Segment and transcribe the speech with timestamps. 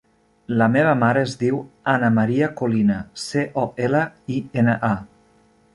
[0.61, 1.59] La meva mare es diu
[1.93, 4.05] Ana maria Colina: ce, o, ela,
[4.39, 5.29] i, ena, a.